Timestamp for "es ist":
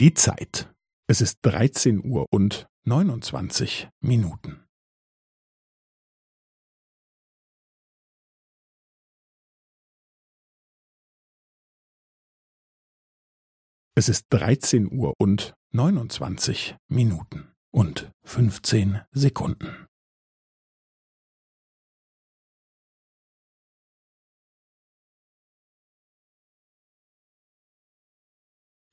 1.08-1.38, 13.96-14.26